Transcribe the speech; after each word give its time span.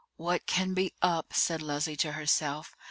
"What 0.15 0.47
can 0.47 0.73
be 0.73 0.95
up?" 1.03 1.31
said 1.31 1.61
Leslie 1.61 1.95
to 1.97 2.13
herself. 2.13 2.71